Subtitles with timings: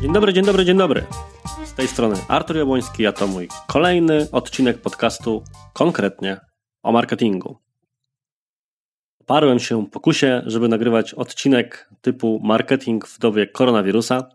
[0.00, 1.06] Dzień dobry, dzień dobry, dzień dobry.
[1.64, 6.40] Z tej strony Artur Jabłoński, a to mój kolejny odcinek podcastu konkretnie
[6.82, 7.58] o marketingu.
[9.20, 14.28] Oparłem się pokusie, żeby nagrywać odcinek typu marketing w dobie koronawirusa,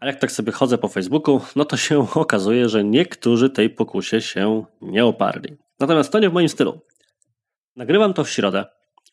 [0.00, 4.20] a jak tak sobie chodzę po Facebooku, no to się okazuje, że niektórzy tej pokusie
[4.20, 5.56] się nie oparli.
[5.80, 6.80] Natomiast to nie w moim stylu.
[7.76, 8.64] Nagrywam to w środę,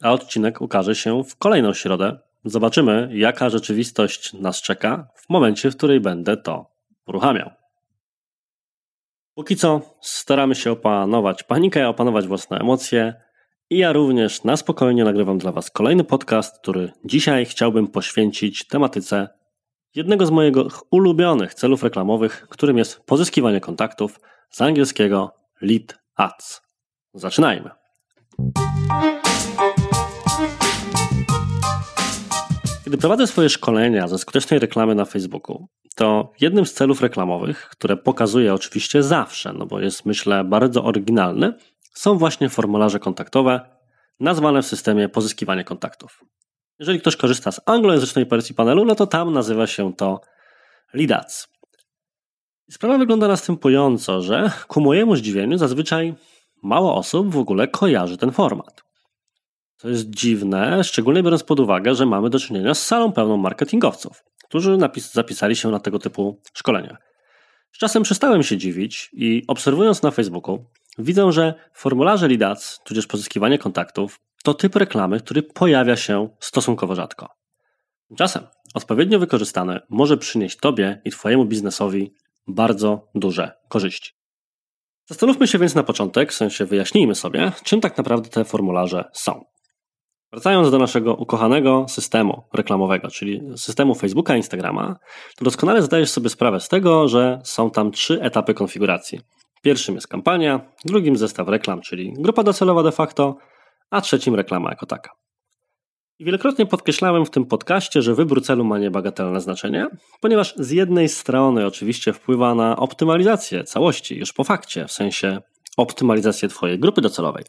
[0.02, 2.20] a odcinek ukaże się w kolejną środę.
[2.45, 6.72] Zobaczymy, jaka rzeczywistość nas czeka w momencie, w której będę to
[7.08, 7.50] uruchamiał.
[9.36, 13.14] Póki co staramy się opanować panikę, opanować własne emocje.
[13.70, 19.30] I ja również na spokojnie nagrywam dla Was kolejny podcast, który dzisiaj chciałbym poświęcić tematyce
[19.96, 20.54] jednego z moich
[20.91, 24.20] ulubionych celów reklamowych, którym jest pozyskiwanie kontaktów
[24.50, 26.62] z angielskiego lead ads.
[27.14, 27.70] Zaczynajmy.
[32.84, 37.97] Kiedy prowadzę swoje szkolenia ze skutecznej reklamy na Facebooku, to jednym z celów reklamowych, które
[37.97, 41.53] pokazuję oczywiście zawsze, no bo jest myślę bardzo oryginalny,
[41.94, 43.78] są właśnie formularze kontaktowe
[44.19, 46.23] nazwane w systemie pozyskiwanie kontaktów.
[46.80, 50.22] Jeżeli ktoś korzysta z anglojęzycznej wersji panelu, no to tam nazywa się to
[50.94, 51.47] Leadads.
[52.72, 56.16] Sprawa wygląda następująco, że ku mojemu zdziwieniu zazwyczaj
[56.64, 58.84] mało osób w ogóle kojarzy ten format.
[59.78, 64.23] To jest dziwne, szczególnie biorąc pod uwagę, że mamy do czynienia z salą pełną marketingowców,
[64.44, 66.97] którzy napis- zapisali się na tego typu szkolenia.
[67.72, 70.66] Z czasem przestałem się dziwić i obserwując na Facebooku,
[70.97, 77.30] widzę, że formularze LeadAds, tudzież pozyskiwanie kontaktów, to typ reklamy, który pojawia się stosunkowo rzadko.
[78.08, 82.14] Tymczasem odpowiednio wykorzystane może przynieść Tobie i Twojemu biznesowi
[82.48, 84.12] bardzo duże korzyści.
[85.06, 89.45] Zastanówmy się więc na początek, w sensie wyjaśnijmy sobie, czym tak naprawdę te formularze są.
[90.31, 94.96] Wracając do naszego ukochanego systemu reklamowego, czyli systemu Facebooka i Instagrama,
[95.38, 99.19] to doskonale zdajesz sobie sprawę z tego, że są tam trzy etapy konfiguracji.
[99.62, 103.38] Pierwszym jest kampania, drugim zestaw reklam, czyli grupa docelowa de facto,
[103.90, 105.12] a trzecim reklama jako taka.
[106.20, 109.88] I wielokrotnie podkreślałem w tym podcaście, że wybór celu ma niebagatelne znaczenie,
[110.22, 115.42] ponieważ z jednej strony oczywiście wpływa na optymalizację całości już po fakcie, w sensie
[115.78, 117.44] optymalizację Twojej grupy docelowej.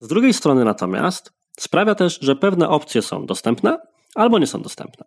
[0.00, 3.78] Z drugiej strony natomiast sprawia też, że pewne opcje są dostępne
[4.14, 5.04] albo nie są dostępne.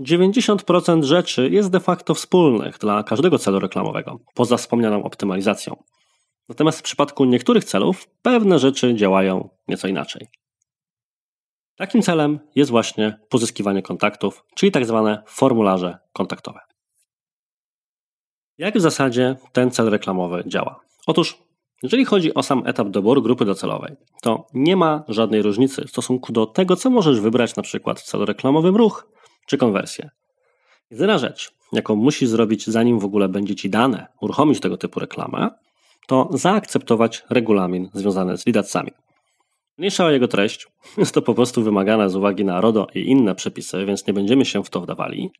[0.00, 5.76] 90% rzeczy jest de facto wspólnych dla każdego celu reklamowego, poza wspomnianą optymalizacją.
[6.48, 10.28] Natomiast w przypadku niektórych celów pewne rzeczy działają nieco inaczej.
[11.76, 16.60] Takim celem jest właśnie pozyskiwanie kontaktów, czyli tak zwane formularze kontaktowe.
[18.58, 20.80] Jak w zasadzie ten cel reklamowy działa?
[21.06, 21.38] Otóż,
[21.82, 26.32] jeżeli chodzi o sam etap doboru grupy docelowej, to nie ma żadnej różnicy w stosunku
[26.32, 29.08] do tego, co możesz wybrać na przykład w celu reklamowym ruch
[29.46, 30.10] czy konwersję.
[30.90, 35.50] Jedyna rzecz, jaką musisz zrobić, zanim w ogóle będzie ci dane uruchomić tego typu reklamę,
[36.06, 38.90] to zaakceptować regulamin związany z lidatsami.
[39.78, 40.66] Mniejsza o jego treść,
[40.98, 44.44] jest to po prostu wymagane z uwagi na RODO i inne przepisy, więc nie będziemy
[44.44, 45.30] się w to wdawali.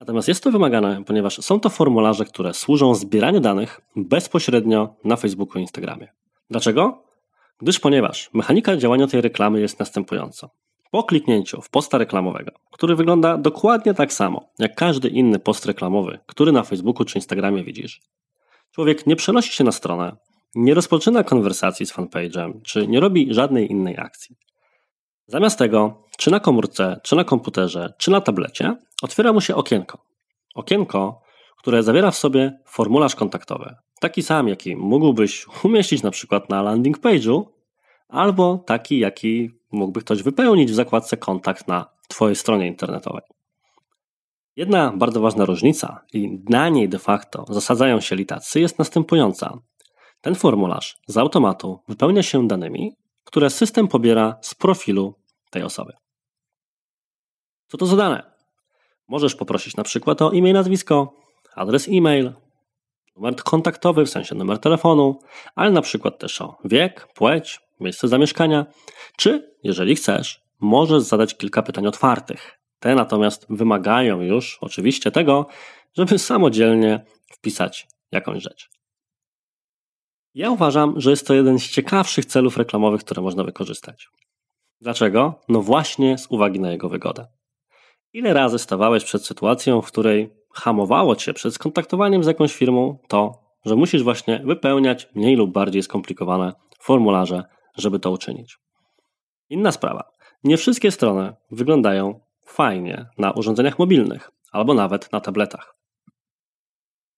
[0.00, 5.58] Natomiast jest to wymagane, ponieważ są to formularze, które służą zbieraniu danych bezpośrednio na Facebooku
[5.58, 6.08] i Instagramie.
[6.50, 7.02] Dlaczego?
[7.58, 10.48] Gdyż ponieważ mechanika działania tej reklamy jest następująca.
[10.90, 16.18] Po kliknięciu w posta reklamowego, który wygląda dokładnie tak samo jak każdy inny post reklamowy,
[16.26, 18.00] który na Facebooku czy Instagramie widzisz,
[18.74, 20.16] człowiek nie przenosi się na stronę,
[20.54, 24.36] nie rozpoczyna konwersacji z fanpage'em, czy nie robi żadnej innej akcji.
[25.26, 29.98] Zamiast tego, czy na komórce, czy na komputerze, czy na tablecie, otwiera mu się okienko.
[30.54, 31.20] Okienko,
[31.58, 33.74] które zawiera w sobie formularz kontaktowy.
[34.00, 37.44] Taki sam, jaki mógłbyś umieścić na przykład na landing page'u,
[38.08, 43.22] albo taki, jaki mógłby ktoś wypełnić w zakładce kontakt na Twojej stronie internetowej.
[44.58, 49.58] Jedna bardzo ważna różnica, i na niej de facto zasadzają się litacje, jest następująca.
[50.20, 52.92] Ten formularz z automatu wypełnia się danymi,
[53.24, 55.14] które system pobiera z profilu
[55.50, 55.92] tej osoby.
[57.68, 58.30] Co to za dane?
[59.08, 61.12] Możesz poprosić na przykład o imię, nazwisko,
[61.54, 62.32] adres e-mail,
[63.16, 65.18] numer kontaktowy, w sensie numer telefonu,
[65.54, 68.66] ale na przykład też o wiek, płeć, miejsce zamieszkania,
[69.16, 72.57] czy jeżeli chcesz, możesz zadać kilka pytań otwartych.
[72.78, 75.46] Te natomiast wymagają już oczywiście tego,
[75.96, 78.70] żeby samodzielnie wpisać jakąś rzecz.
[80.34, 84.08] Ja uważam, że jest to jeden z ciekawszych celów reklamowych, które można wykorzystać.
[84.80, 85.34] Dlaczego?
[85.48, 87.26] No właśnie z uwagi na jego wygodę.
[88.12, 93.48] Ile razy stawałeś przed sytuacją, w której hamowało cię przed skontaktowaniem z jakąś firmą to,
[93.64, 97.44] że musisz właśnie wypełniać mniej lub bardziej skomplikowane formularze,
[97.76, 98.58] żeby to uczynić.
[99.48, 100.10] Inna sprawa.
[100.44, 105.78] Nie wszystkie strony wyglądają fajnie na urządzeniach mobilnych albo nawet na tabletach.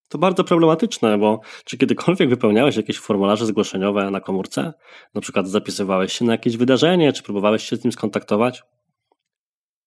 [0.08, 4.72] To bardzo problematyczne, bo czy kiedykolwiek wypełniałeś jakieś formularze zgłoszeniowe na komórce?
[5.14, 8.62] Na przykład zapisywałeś się na jakieś wydarzenie, czy próbowałeś się z nim skontaktować?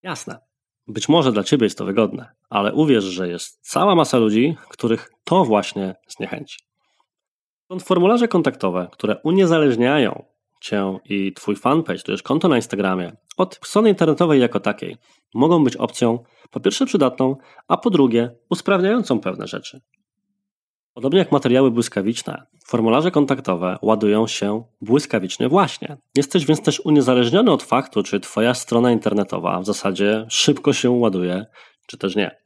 [0.03, 0.39] Jasne.
[0.87, 5.11] Być może dla ciebie jest to wygodne, ale uwierz, że jest cała masa ludzi, których
[5.23, 6.57] to właśnie zniechęci.
[7.65, 10.25] Stąd formularze kontaktowe, które uniezależniają
[10.63, 14.97] cię i twój fanpage, to konto na Instagramie, od strony internetowej jako takiej,
[15.33, 16.19] mogą być opcją
[16.51, 17.35] po pierwsze przydatną,
[17.67, 19.81] a po drugie usprawniającą pewne rzeczy.
[20.93, 25.97] Podobnie jak materiały błyskawiczne, formularze kontaktowe ładują się błyskawicznie właśnie.
[26.15, 31.45] Jesteś więc też uniezależniony od faktu, czy Twoja strona internetowa w zasadzie szybko się ładuje,
[31.87, 32.43] czy też nie.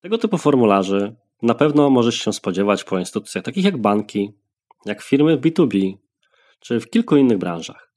[0.00, 4.32] Tego typu formularzy na pewno możesz się spodziewać po instytucjach takich jak banki,
[4.86, 5.94] jak firmy B2B,
[6.60, 7.92] czy w kilku innych branżach.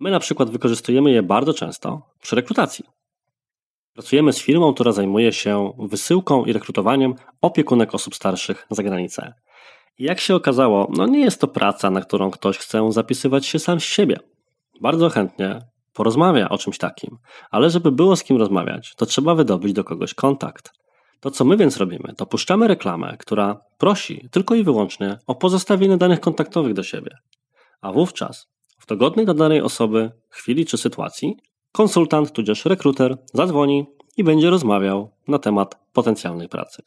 [0.00, 2.84] My na przykład wykorzystujemy je bardzo często przy rekrutacji.
[3.94, 9.34] Pracujemy z firmą, która zajmuje się wysyłką i rekrutowaniem opiekunek osób starszych za granicę.
[9.98, 13.58] I jak się okazało, no nie jest to praca, na którą ktoś chce zapisywać się
[13.58, 14.16] sam z siebie.
[14.80, 15.60] Bardzo chętnie
[15.92, 17.18] porozmawia o czymś takim,
[17.50, 20.72] ale żeby było z kim rozmawiać, to trzeba wydobyć do kogoś kontakt.
[21.20, 25.96] To, co my więc robimy, to puszczamy reklamę, która prosi tylko i wyłącznie o pozostawienie
[25.96, 27.10] danych kontaktowych do siebie.
[27.80, 28.48] A wówczas,
[28.78, 31.36] w dogodnej dla danej osoby chwili czy sytuacji,
[31.72, 33.86] konsultant tudzież rekruter zadzwoni
[34.16, 36.82] i będzie rozmawiał na temat potencjalnej pracy.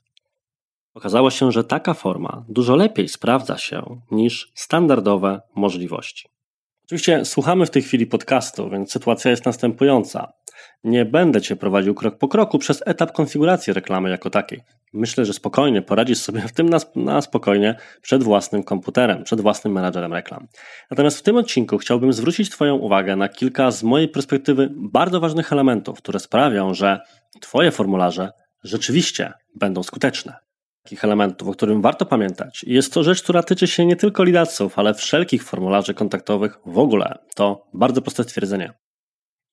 [0.93, 6.29] Okazało się, że taka forma dużo lepiej sprawdza się niż standardowe możliwości.
[6.85, 10.33] Oczywiście słuchamy w tej chwili podcastu, więc sytuacja jest następująca.
[10.83, 14.61] Nie będę Cię prowadził krok po kroku przez etap konfiguracji reklamy jako takiej.
[14.93, 19.73] Myślę, że spokojnie poradzisz sobie w tym na, na, spokojnie przed własnym komputerem, przed własnym
[19.73, 20.47] menadżerem reklam.
[20.91, 25.53] Natomiast w tym odcinku chciałbym zwrócić Twoją uwagę na kilka z mojej perspektywy bardzo ważnych
[25.53, 26.99] elementów, które sprawią, że
[27.41, 28.31] Twoje formularze
[28.63, 30.35] rzeczywiście będą skuteczne.
[30.83, 32.63] Takich elementów, o którym warto pamiętać.
[32.67, 37.17] Jest to rzecz, która tyczy się nie tylko lidaców, ale wszelkich formularzy kontaktowych w ogóle.
[37.35, 38.73] To bardzo proste stwierdzenie.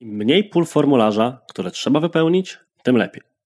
[0.00, 3.37] Im mniej pól formularza, które trzeba wypełnić, tym lepiej.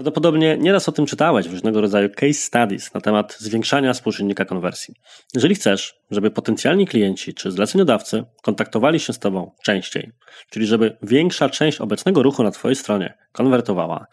[0.00, 4.94] Prawdopodobnie nieraz o tym czytałeś w różnego rodzaju case studies na temat zwiększania współczynnika konwersji.
[5.34, 10.10] Jeżeli chcesz, żeby potencjalni klienci czy zleceniodawcy kontaktowali się z Tobą częściej,
[10.50, 14.06] czyli żeby większa część obecnego ruchu na Twojej stronie konwertowała,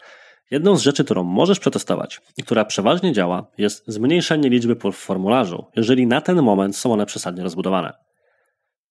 [0.50, 4.98] jedną z rzeczy, którą możesz przetestować i która przeważnie działa, jest zmniejszenie liczby pól w
[4.98, 7.92] formularzu, jeżeli na ten moment są one przesadnie rozbudowane.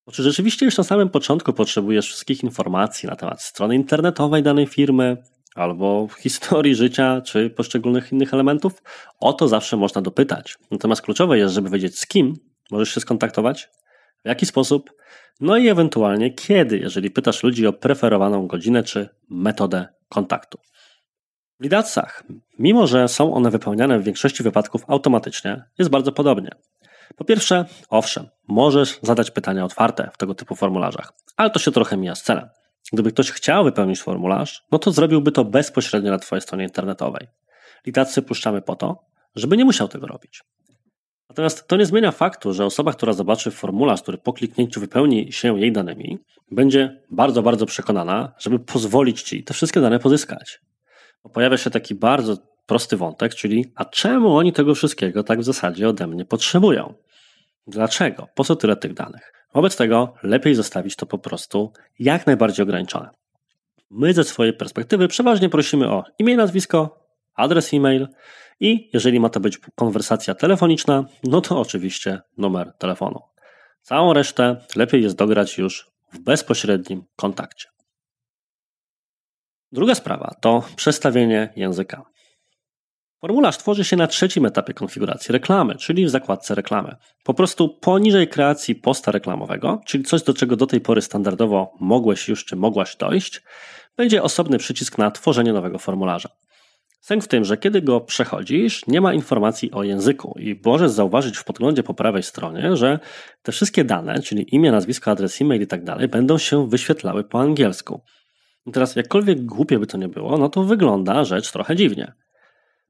[0.06, 4.66] Bo czy rzeczywiście już na samym początku potrzebujesz wszystkich informacji na temat strony internetowej danej
[4.66, 5.16] firmy,
[5.58, 8.82] albo historii życia, czy poszczególnych innych elementów?
[9.20, 10.56] O to zawsze można dopytać.
[10.70, 12.34] Natomiast kluczowe jest, żeby wiedzieć z kim
[12.70, 13.68] możesz się skontaktować,
[14.24, 14.92] w jaki sposób,
[15.40, 20.58] no i ewentualnie kiedy, jeżeli pytasz ludzi o preferowaną godzinę czy metodę kontaktu.
[21.60, 22.24] W lidacach,
[22.58, 26.50] mimo że są one wypełniane w większości wypadków automatycznie, jest bardzo podobnie.
[27.16, 31.96] Po pierwsze, owszem, możesz zadać pytania otwarte w tego typu formularzach, ale to się trochę
[31.96, 32.48] mija z celem.
[32.92, 37.26] Gdyby ktoś chciał wypełnić formularz, no to zrobiłby to bezpośrednio na Twojej stronie internetowej.
[37.86, 39.04] Litację puszczamy po to,
[39.34, 40.42] żeby nie musiał tego robić.
[41.28, 45.60] Natomiast to nie zmienia faktu, że osoba, która zobaczy formularz, który po kliknięciu wypełni się
[45.60, 46.18] jej danymi,
[46.50, 50.60] będzie bardzo, bardzo przekonana, żeby pozwolić Ci te wszystkie dane pozyskać.
[51.24, 55.44] Bo pojawia się taki bardzo prosty wątek, czyli a czemu oni tego wszystkiego tak w
[55.44, 56.94] zasadzie ode mnie potrzebują?
[57.68, 58.28] Dlaczego?
[58.34, 59.32] Po co tyle tych danych?
[59.54, 63.10] Wobec tego lepiej zostawić to po prostu jak najbardziej ograniczone.
[63.90, 68.08] My ze swojej perspektywy przeważnie prosimy o imię, nazwisko, adres e-mail
[68.60, 73.20] i jeżeli ma to być konwersacja telefoniczna, no to oczywiście numer telefonu.
[73.82, 77.68] Całą resztę lepiej jest dograć już w bezpośrednim kontakcie.
[79.72, 82.02] Druga sprawa to przestawienie języka.
[83.20, 86.96] Formularz tworzy się na trzecim etapie konfiguracji reklamy, czyli w zakładce reklamy.
[87.24, 92.28] Po prostu poniżej kreacji posta reklamowego, czyli coś do czego do tej pory standardowo mogłeś
[92.28, 93.42] już czy mogłaś dojść,
[93.96, 96.28] będzie osobny przycisk na tworzenie nowego formularza.
[97.00, 101.36] Sęk w tym, że kiedy go przechodzisz, nie ma informacji o języku i możesz zauważyć
[101.36, 102.98] w podglądzie po prawej stronie, że
[103.42, 107.40] te wszystkie dane, czyli imię, nazwisko, adres e-mail i tak dalej, będą się wyświetlały po
[107.40, 108.00] angielsku.
[108.66, 112.12] I teraz, jakkolwiek głupie by to nie było, no to wygląda rzecz trochę dziwnie.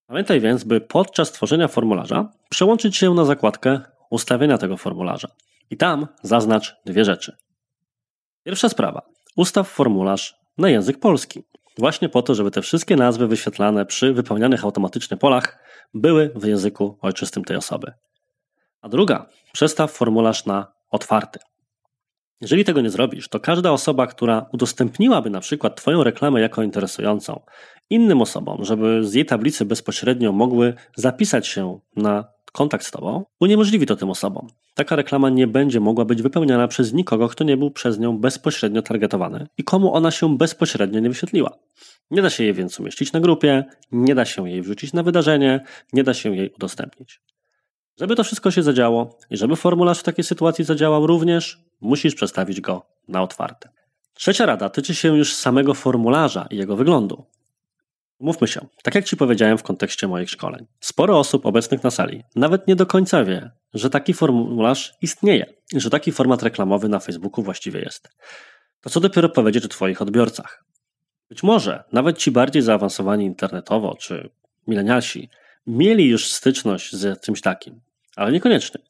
[0.09, 5.29] Pamiętaj więc, by podczas tworzenia formularza przełączyć się na zakładkę ustawienia tego formularza.
[5.71, 7.37] I tam zaznacz dwie rzeczy.
[8.45, 9.03] Pierwsza sprawa.
[9.37, 11.45] Ustaw formularz na język polski.
[11.79, 15.59] Właśnie po to, żeby te wszystkie nazwy wyświetlane przy wypełnianych automatycznie polach
[15.95, 17.93] były w języku ojczystym tej osoby.
[18.83, 21.39] A druga, przestaw formularz na otwarty.
[22.41, 27.41] Jeżeli tego nie zrobisz, to każda osoba, która udostępniłaby na przykład Twoją reklamę jako interesującą
[27.91, 33.87] innym osobom, żeby z jej tablicy bezpośrednio mogły zapisać się na kontakt z Tobą, uniemożliwi
[33.87, 34.47] to tym osobom.
[34.75, 38.83] Taka reklama nie będzie mogła być wypełniana przez nikogo, kto nie był przez nią bezpośrednio
[38.83, 41.59] targetowany i komu ona się bezpośrednio nie wyświetliła.
[42.11, 45.65] Nie da się jej więc umieścić na grupie, nie da się jej wrzucić na wydarzenie,
[45.93, 47.21] nie da się jej udostępnić.
[48.01, 52.61] Żeby to wszystko się zadziało i żeby formularz w takiej sytuacji zadziałał również, musisz przestawić
[52.61, 53.69] go na otwarte.
[54.15, 57.25] Trzecia rada tyczy się już samego formularza i jego wyglądu.
[58.21, 62.23] Mówmy się, tak jak Ci powiedziałem w kontekście moich szkoleń, sporo osób obecnych na sali
[62.37, 67.45] nawet nie do końca wie, że taki formularz istnieje że taki format reklamowy na Facebooku
[67.45, 68.09] właściwie jest.
[68.81, 70.65] To co dopiero powiedzieć o Twoich odbiorcach.
[71.29, 74.31] Być może nawet ci bardziej zaawansowani internetowo czy
[74.67, 75.29] milenialsi
[75.67, 77.81] mieli już styczność z czymś takim,
[78.17, 78.81] ale niekoniecznie.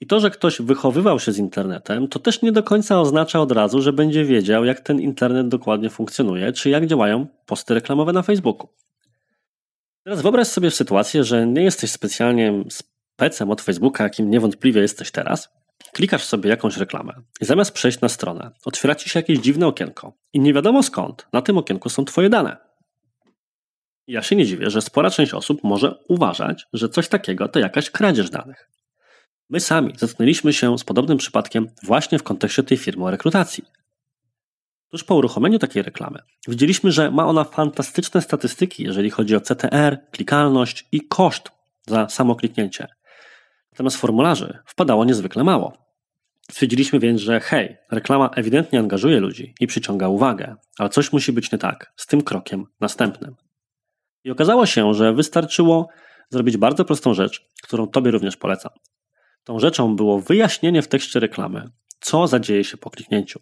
[0.00, 3.52] I to, że ktoś wychowywał się z internetem, to też nie do końca oznacza od
[3.52, 8.22] razu, że będzie wiedział, jak ten internet dokładnie funkcjonuje, czy jak działają posty reklamowe na
[8.22, 8.68] Facebooku.
[10.04, 15.48] Teraz wyobraź sobie sytuację, że nie jesteś specjalnie specem od Facebooka, jakim niewątpliwie jesteś teraz.
[15.92, 20.12] Klikasz sobie jakąś reklamę i zamiast przejść na stronę, otwiera ci się jakieś dziwne okienko
[20.32, 22.56] i nie wiadomo skąd na tym okienku są twoje dane.
[24.06, 27.90] Ja się nie dziwię, że spora część osób może uważać, że coś takiego to jakaś
[27.90, 28.70] kradzież danych.
[29.48, 33.64] My sami zetknęliśmy się z podobnym przypadkiem właśnie w kontekście tej firmy o rekrutacji.
[34.90, 39.98] Tuż po uruchomieniu takiej reklamy widzieliśmy, że ma ona fantastyczne statystyki, jeżeli chodzi o CTR,
[40.10, 41.50] klikalność i koszt
[41.86, 42.88] za samo kliknięcie.
[43.72, 45.72] Natomiast formularzy wpadało niezwykle mało.
[46.50, 51.52] Stwierdziliśmy więc, że hej, reklama ewidentnie angażuje ludzi i przyciąga uwagę, ale coś musi być
[51.52, 53.36] nie tak z tym krokiem następnym.
[54.24, 55.88] I okazało się, że wystarczyło
[56.30, 58.72] zrobić bardzo prostą rzecz, którą Tobie również polecam.
[59.46, 61.64] Tą rzeczą było wyjaśnienie w tekście reklamy,
[62.00, 63.40] co zadzieje się po kliknięciu.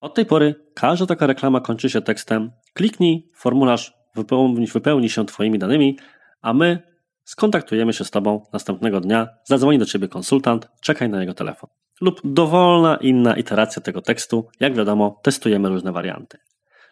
[0.00, 5.58] Od tej pory każda taka reklama kończy się tekstem kliknij, formularz wypełni, wypełni się Twoimi
[5.58, 5.98] danymi,
[6.40, 6.82] a my
[7.24, 11.70] skontaktujemy się z Tobą następnego dnia, zadzwoni do Ciebie konsultant, czekaj na jego telefon.
[12.00, 16.38] Lub dowolna inna iteracja tego tekstu, jak wiadomo, testujemy różne warianty.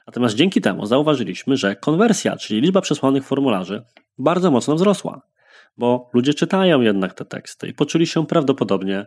[0.06, 3.84] Natomiast dzięki temu zauważyliśmy, że konwersja, czyli liczba przesłanych formularzy,
[4.18, 5.30] bardzo mocno wzrosła
[5.76, 9.06] bo ludzie czytają jednak te teksty i poczuli się prawdopodobnie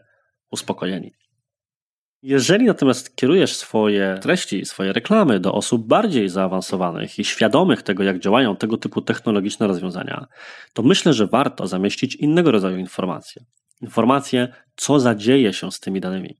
[0.51, 1.13] uspokojeni.
[2.22, 8.20] Jeżeli natomiast kierujesz swoje treści, swoje reklamy do osób bardziej zaawansowanych i świadomych tego, jak
[8.20, 10.27] działają tego typu technologiczne rozwiązania,
[10.74, 13.46] to myślę, że warto zamieścić innego rodzaju informacje.
[13.82, 16.38] Informacje, co zadzieje się z tymi danymi.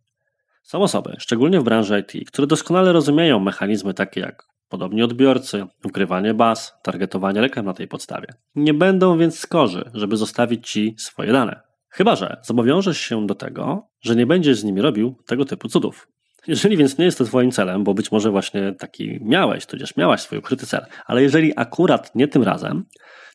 [0.64, 6.34] Są osoby, szczególnie w branży IT, które doskonale rozumieją mechanizmy takie jak Podobnie odbiorcy, ukrywanie
[6.34, 8.28] baz, targetowanie reklam na tej podstawie.
[8.56, 11.62] Nie będą więc skorzy, żeby zostawić Ci swoje dane.
[11.90, 16.08] Chyba, że zobowiążesz się do tego, że nie będziesz z nimi robił tego typu cudów.
[16.48, 20.22] Jeżeli więc nie jest to Twoim celem, bo być może właśnie taki miałeś, tudzież miałaś
[20.22, 22.86] swój ukryty cel, ale jeżeli akurat nie tym razem,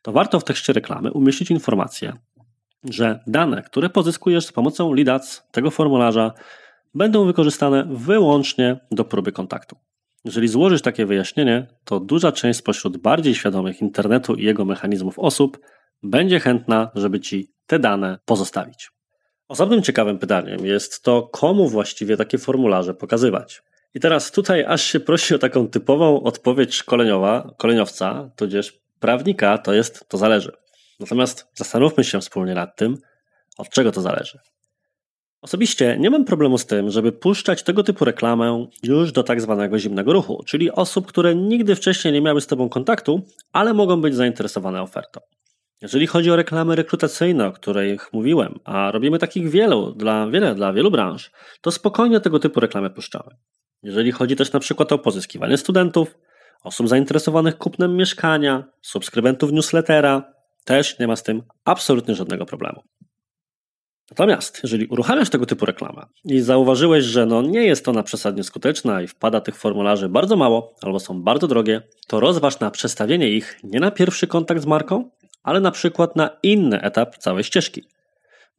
[0.02, 2.12] to warto w tekście reklamy umieścić informację,
[2.84, 6.32] że dane, które pozyskujesz z pomocą LIDAC tego formularza,
[6.94, 9.76] będą wykorzystane wyłącznie do próby kontaktu.
[10.28, 15.58] Jeżeli złożysz takie wyjaśnienie, to duża część spośród bardziej świadomych internetu i jego mechanizmów osób
[16.02, 18.90] będzie chętna, żeby ci te dane pozostawić.
[19.48, 23.62] Osobnym ciekawym pytaniem jest to, komu właściwie takie formularze pokazywać.
[23.94, 29.74] I teraz tutaj aż się prosi o taką typową odpowiedź szkoleniowa, koleniowca, tudzież prawnika, to
[29.74, 30.52] jest to zależy.
[31.00, 32.98] Natomiast zastanówmy się wspólnie nad tym,
[33.58, 34.38] od czego to zależy.
[35.40, 39.78] Osobiście nie mam problemu z tym, żeby puszczać tego typu reklamę już do tak zwanego
[39.78, 44.14] zimnego ruchu, czyli osób, które nigdy wcześniej nie miały z Tobą kontaktu, ale mogą być
[44.14, 45.20] zainteresowane ofertą.
[45.82, 50.72] Jeżeli chodzi o reklamy rekrutacyjne, o których mówiłem, a robimy takich wielu dla, wiele dla
[50.72, 51.30] wielu branż,
[51.60, 53.30] to spokojnie tego typu reklamy puszczamy.
[53.82, 56.18] Jeżeli chodzi też na przykład o pozyskiwanie studentów,
[56.64, 60.32] osób zainteresowanych kupnem mieszkania, subskrybentów newslettera,
[60.64, 62.82] też nie ma z tym absolutnie żadnego problemu.
[64.10, 69.02] Natomiast, jeżeli uruchamiasz tego typu reklamę i zauważyłeś, że no nie jest ona przesadnie skuteczna
[69.02, 73.60] i wpada tych formularzy bardzo mało albo są bardzo drogie, to rozważ na przestawienie ich
[73.64, 75.10] nie na pierwszy kontakt z marką,
[75.42, 77.84] ale na przykład na inny etap całej ścieżki.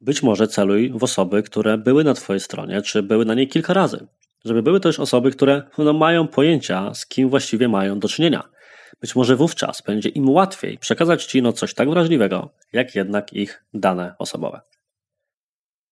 [0.00, 3.74] Być może celuj w osoby, które były na Twojej stronie, czy były na niej kilka
[3.74, 4.06] razy.
[4.44, 8.48] Żeby były też osoby, które no, mają pojęcia, z kim właściwie mają do czynienia.
[9.00, 13.64] Być może wówczas będzie im łatwiej przekazać Ci no coś tak wrażliwego, jak jednak ich
[13.74, 14.60] dane osobowe.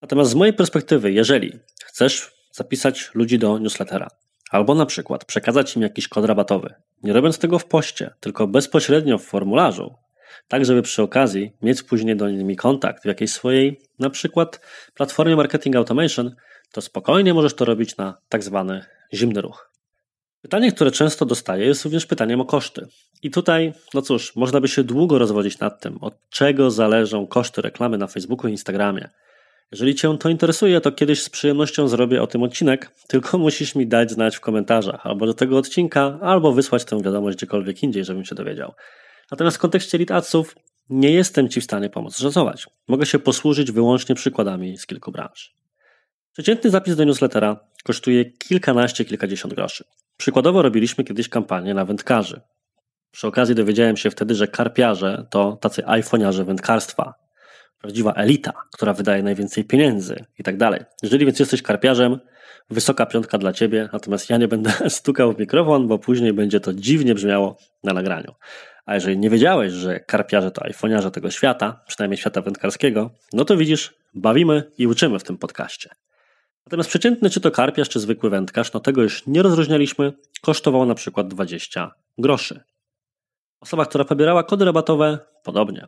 [0.01, 4.07] Natomiast z mojej perspektywy, jeżeli chcesz zapisać ludzi do newslettera,
[4.51, 9.17] albo na przykład przekazać im jakiś kod rabatowy, nie robiąc tego w poście, tylko bezpośrednio
[9.17, 9.95] w formularzu,
[10.47, 14.61] tak żeby przy okazji mieć później do nimi kontakt w jakiejś swojej, na przykład
[14.93, 16.35] platformie marketing automation,
[16.71, 19.71] to spokojnie możesz to robić na tak zwany zimny ruch.
[20.41, 22.87] Pytanie, które często dostaję, jest również pytaniem o koszty.
[23.23, 27.61] I tutaj, no cóż, można by się długo rozwodzić nad tym, od czego zależą koszty
[27.61, 29.09] reklamy na Facebooku i Instagramie.
[29.71, 33.87] Jeżeli Cię to interesuje, to kiedyś z przyjemnością zrobię o tym odcinek, tylko musisz mi
[33.87, 38.25] dać znać w komentarzach albo do tego odcinka, albo wysłać tę wiadomość gdziekolwiek indziej, żebym
[38.25, 38.73] się dowiedział.
[39.31, 40.31] Natomiast w kontekście lead
[40.89, 42.67] nie jestem Ci w stanie pomóc szacować.
[42.87, 45.53] Mogę się posłużyć wyłącznie przykładami z kilku branż.
[46.33, 49.83] Przeciętny zapis do newslettera kosztuje kilkanaście, kilkadziesiąt groszy.
[50.17, 52.41] Przykładowo robiliśmy kiedyś kampanię na wędkarzy.
[53.11, 57.13] Przy okazji dowiedziałem się wtedy, że karpiarze to tacy iPhoniarze wędkarstwa.
[57.79, 60.83] Prawdziwa elita, która wydaje najwięcej pieniędzy i tak dalej.
[61.03, 62.19] Jeżeli więc jesteś karpiarzem,
[62.69, 66.73] wysoka piątka dla ciebie, natomiast ja nie będę stukał w mikrofon, bo później będzie to
[66.73, 68.33] dziwnie brzmiało na nagraniu.
[68.85, 73.57] A jeżeli nie wiedziałeś, że karpiarze to iPhoniarze tego świata, przynajmniej świata wędkarskiego, no to
[73.57, 75.89] widzisz, bawimy i uczymy w tym podcaście.
[76.65, 80.95] Natomiast przeciętny czy to karpiarz, czy zwykły wędkarz, no tego już nie rozróżnialiśmy, kosztował na
[80.95, 82.63] przykład 20 groszy.
[83.61, 85.87] Osoba, która pobierała kody rabatowe, podobnie.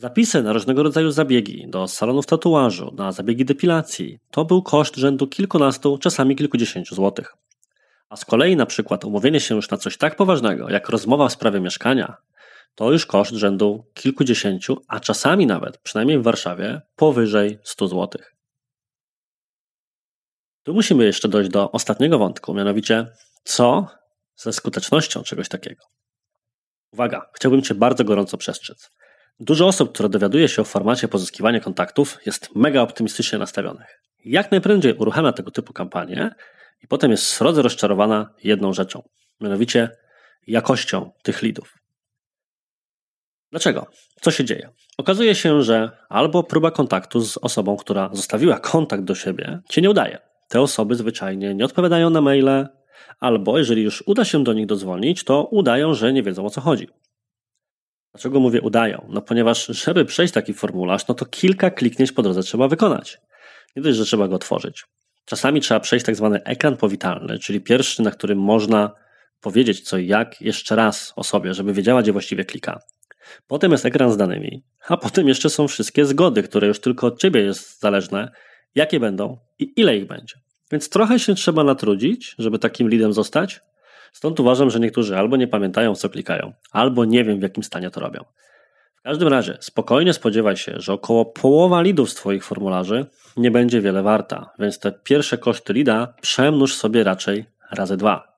[0.00, 5.26] Zapisy na różnego rodzaju zabiegi, do salonów tatuażu, na zabiegi depilacji, to był koszt rzędu
[5.26, 7.34] kilkunastu, czasami kilkudziesięciu złotych.
[8.08, 11.32] A z kolei na przykład umówienie się już na coś tak poważnego, jak rozmowa w
[11.32, 12.16] sprawie mieszkania,
[12.74, 18.34] to już koszt rzędu kilkudziesięciu, a czasami nawet, przynajmniej w Warszawie, powyżej 100 złotych.
[20.62, 23.06] Tu musimy jeszcze dojść do ostatniego wątku, mianowicie
[23.44, 23.86] co
[24.36, 25.84] ze skutecznością czegoś takiego.
[26.92, 28.90] Uwaga, chciałbym Cię bardzo gorąco przestrzec.
[29.40, 34.02] Dużo osób, które dowiaduje się o formacie pozyskiwania kontaktów, jest mega optymistycznie nastawionych.
[34.24, 36.30] Jak najprędzej uruchamia tego typu kampanię
[36.82, 39.02] i potem jest srodze rozczarowana jedną rzeczą,
[39.40, 39.88] mianowicie
[40.46, 41.74] jakością tych lidów.
[43.50, 43.86] Dlaczego?
[44.20, 44.70] Co się dzieje?
[44.98, 49.90] Okazuje się, że albo próba kontaktu z osobą, która zostawiła kontakt do siebie, cię nie
[49.90, 52.68] udaje te osoby zwyczajnie nie odpowiadają na maile,
[53.20, 56.60] albo jeżeli już uda się do nich dodzwonić, to udają, że nie wiedzą o co
[56.60, 56.88] chodzi.
[58.12, 59.06] Dlaczego mówię udają?
[59.08, 63.18] No ponieważ, żeby przejść taki formularz, no to kilka kliknięć po drodze trzeba wykonać.
[63.76, 64.84] Nie dość, że trzeba go otworzyć.
[65.24, 68.90] Czasami trzeba przejść tak zwany ekran powitalny, czyli pierwszy, na którym można
[69.40, 72.80] powiedzieć co i jak jeszcze raz osobie, żeby wiedziała, gdzie właściwie klika.
[73.46, 77.20] Potem jest ekran z danymi, a potem jeszcze są wszystkie zgody, które już tylko od
[77.20, 78.32] ciebie jest zależne,
[78.74, 80.34] jakie będą i ile ich będzie.
[80.72, 83.60] Więc trochę się trzeba natrudzić, żeby takim lidem zostać.
[84.12, 87.90] Stąd uważam, że niektórzy albo nie pamiętają, co klikają, albo nie wiem, w jakim stanie
[87.90, 88.24] to robią.
[89.00, 93.80] W każdym razie, spokojnie spodziewaj się, że około połowa lidów z Twoich formularzy nie będzie
[93.80, 98.30] wiele warta, więc te pierwsze koszty lida przemnóż sobie raczej razy dwa.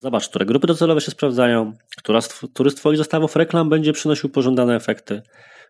[0.00, 4.30] Zobacz, które grupy docelowe się sprawdzają, która z, który z Twoich zestawów reklam będzie przynosił
[4.30, 5.22] pożądane efekty,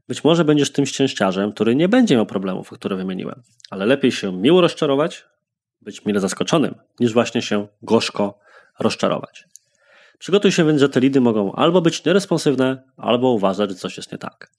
[0.08, 4.32] być może będziesz tym szczęściarzem, który nie będzie miał problemów, które wymieniłem, ale lepiej się
[4.32, 5.24] miło rozczarować,
[5.80, 8.38] być mile zaskoczonym, niż właśnie się gorzko
[8.80, 9.44] rozczarować.
[10.18, 14.12] Przygotuj się więc, że te lidy mogą albo być nieresponsywne, albo uważać, że coś jest
[14.12, 14.50] nie tak.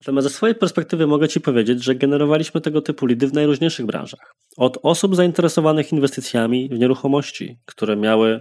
[0.00, 4.34] Natomiast ze swojej perspektywy mogę Ci powiedzieć, że generowaliśmy tego typu lidy w najróżniejszych branżach.
[4.56, 8.40] Od osób zainteresowanych inwestycjami w nieruchomości, które miały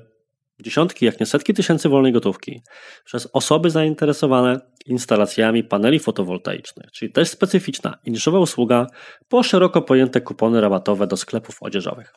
[0.59, 2.61] dziesiątki, jak nie setki tysięcy wolnej gotówki
[3.05, 8.87] przez osoby zainteresowane instalacjami paneli fotowoltaicznych, czyli też specyficzna i usługa
[9.29, 12.13] po szeroko pojęte kupony rabatowe do sklepów odzieżowych.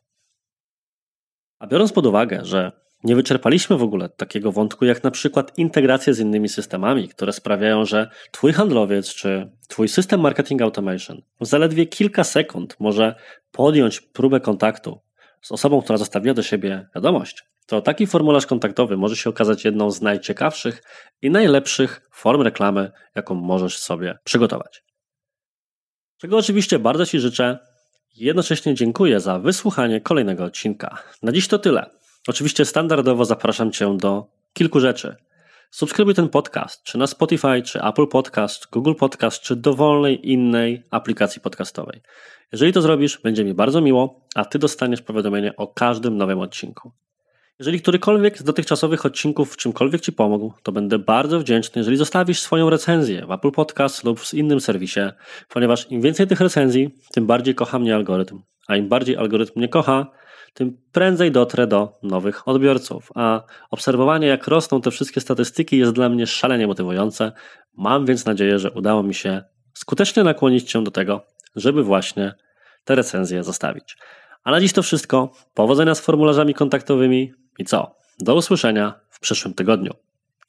[1.62, 2.72] A biorąc pod uwagę, że
[3.04, 7.84] nie wyczerpaliśmy w ogóle takiego wątku, jak na przykład integracje z innymi systemami, które sprawiają,
[7.84, 13.14] że Twój handlowiec czy Twój system marketing automation w zaledwie kilka sekund może
[13.52, 15.00] podjąć próbę kontaktu
[15.42, 19.90] z osobą, która zostawiła do siebie wiadomość, to taki formularz kontaktowy może się okazać jedną
[19.90, 20.82] z najciekawszych
[21.22, 24.84] i najlepszych form reklamy, jaką możesz sobie przygotować.
[26.18, 27.71] Czego oczywiście bardzo Ci życzę.
[28.16, 30.98] Jednocześnie dziękuję za wysłuchanie kolejnego odcinka.
[31.22, 31.90] Na dziś to tyle.
[32.28, 35.16] Oczywiście standardowo zapraszam Cię do kilku rzeczy.
[35.70, 41.40] Subskrybuj ten podcast, czy na Spotify, czy Apple Podcast, Google Podcast, czy dowolnej innej aplikacji
[41.40, 42.00] podcastowej.
[42.52, 46.92] Jeżeli to zrobisz, będzie mi bardzo miło, a Ty dostaniesz powiadomienie o każdym nowym odcinku.
[47.58, 52.40] Jeżeli którykolwiek z dotychczasowych odcinków w czymkolwiek Ci pomógł, to będę bardzo wdzięczny, jeżeli zostawisz
[52.40, 55.00] swoją recenzję w Apple Podcast lub w innym serwisie,
[55.48, 58.42] ponieważ im więcej tych recenzji, tym bardziej kocha mnie algorytm.
[58.68, 60.06] A im bardziej algorytm mnie kocha,
[60.54, 63.10] tym prędzej dotrę do nowych odbiorców.
[63.14, 67.32] A obserwowanie, jak rosną te wszystkie statystyki, jest dla mnie szalenie motywujące.
[67.76, 69.42] Mam więc nadzieję, że udało mi się
[69.74, 72.34] skutecznie nakłonić Cię do tego, żeby właśnie
[72.84, 73.96] te recenzje zostawić.
[74.44, 75.32] A na dziś to wszystko.
[75.54, 77.96] Powodzenia z formularzami kontaktowymi i co?
[78.18, 79.92] Do usłyszenia w przyszłym tygodniu.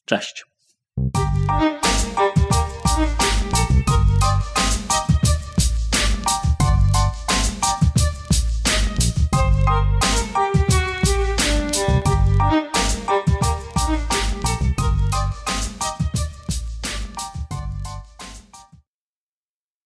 [0.05, 0.45] Cześć.